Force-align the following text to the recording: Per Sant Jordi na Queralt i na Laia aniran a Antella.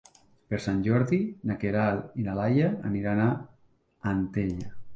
Per 0.51 0.59
Sant 0.61 0.79
Jordi 0.87 1.19
na 1.51 1.57
Queralt 1.65 2.17
i 2.23 2.27
na 2.29 2.39
Laia 2.41 2.73
aniran 2.93 3.25
a 3.29 3.31
Antella. 4.17 4.77